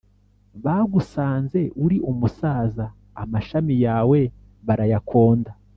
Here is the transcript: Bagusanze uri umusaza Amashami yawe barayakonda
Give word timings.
Bagusanze 0.63 1.59
uri 1.83 1.97
umusaza 2.11 2.85
Amashami 3.23 3.75
yawe 3.85 4.19
barayakonda 4.65 5.51